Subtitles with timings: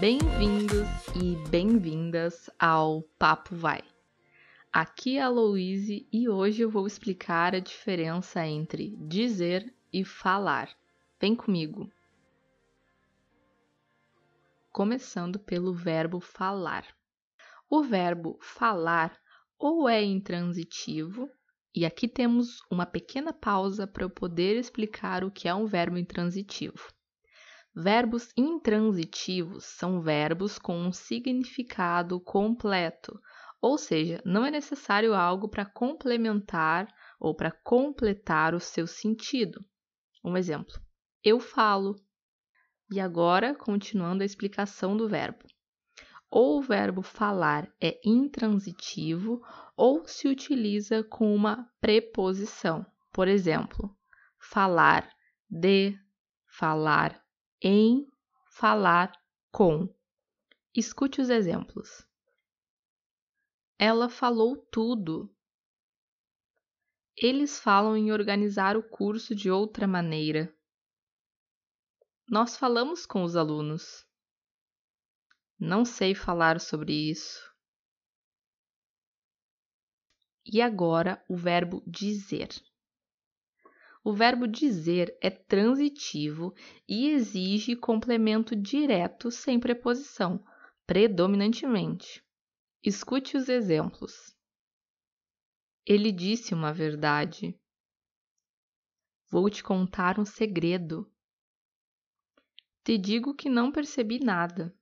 [0.00, 3.82] Bem-vindos e bem-vindas ao Papo Vai.
[4.72, 10.70] Aqui é a Louise e hoje eu vou explicar a diferença entre dizer e falar.
[11.20, 11.92] Vem comigo.
[14.72, 16.86] Começando pelo verbo falar.
[17.68, 19.14] O verbo falar
[19.58, 21.28] ou é intransitivo,
[21.74, 25.98] e aqui temos uma pequena pausa para eu poder explicar o que é um verbo
[25.98, 26.88] intransitivo.
[27.74, 33.20] Verbos intransitivos são verbos com um significado completo,
[33.62, 39.64] ou seja, não é necessário algo para complementar ou para completar o seu sentido.
[40.24, 40.74] Um exemplo:
[41.22, 41.94] eu falo.
[42.90, 45.46] E agora, continuando a explicação do verbo.
[46.28, 49.40] Ou o verbo falar é intransitivo
[49.76, 52.84] ou se utiliza com uma preposição.
[53.12, 53.96] Por exemplo,
[54.38, 55.08] falar
[55.48, 55.96] de,
[56.48, 57.20] falar
[57.62, 58.06] em,
[58.50, 59.12] falar
[59.52, 59.88] com.
[60.74, 62.06] Escute os exemplos.
[63.78, 65.34] Ela falou tudo.
[67.16, 70.54] Eles falam em organizar o curso de outra maneira.
[72.28, 74.06] Nós falamos com os alunos.
[75.58, 77.50] Não sei falar sobre isso.
[80.46, 82.48] E agora o verbo dizer.
[84.02, 86.54] O verbo dizer é transitivo
[86.88, 90.42] e exige complemento direto sem preposição,
[90.86, 92.24] predominantemente.
[92.82, 94.34] Escute os exemplos.
[95.84, 97.54] Ele disse uma verdade.
[99.28, 101.10] Vou te contar um segredo.
[102.82, 104.74] Te digo que não percebi nada.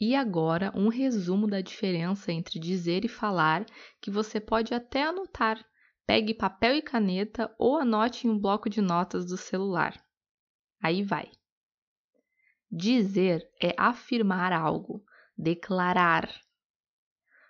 [0.00, 3.64] E agora um resumo da diferença entre dizer e falar
[4.00, 5.64] que você pode até anotar
[6.06, 10.04] Pegue papel e caneta ou anote em um bloco de notas do celular.
[10.82, 11.30] Aí vai.
[12.70, 15.04] Dizer é afirmar algo,
[15.36, 16.28] declarar.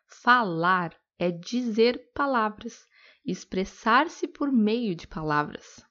[0.06, 2.86] Falar é dizer palavras,
[3.24, 5.84] expressar-se por meio de palavras.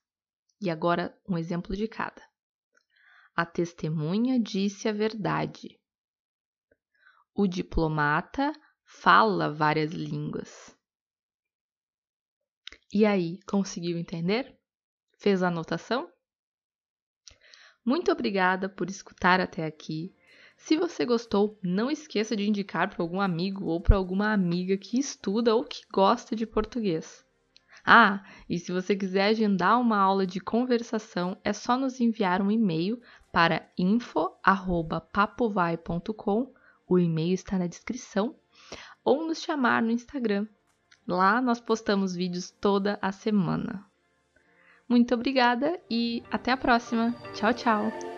[0.62, 2.22] E agora um exemplo de cada.
[3.36, 5.80] A testemunha disse a verdade.
[7.34, 8.54] O diplomata
[8.84, 10.78] fala várias línguas.
[12.94, 14.54] E aí, conseguiu entender?
[15.18, 16.12] Fez a anotação?
[17.86, 20.14] Muito obrigada por escutar até aqui.
[20.58, 25.00] Se você gostou, não esqueça de indicar para algum amigo ou para alguma amiga que
[25.00, 27.26] estuda ou que gosta de português.
[27.86, 32.52] Ah, e se você quiser agendar uma aula de conversação, é só nos enviar um
[32.52, 36.54] e-mail para info@papovai.com.
[36.88, 38.36] O e-mail está na descrição
[39.04, 40.46] ou nos chamar no Instagram
[41.08, 43.86] Lá nós postamos vídeos toda a semana.
[44.88, 47.16] Muito obrigada e até a próxima.
[47.34, 48.11] Tchau, tchau!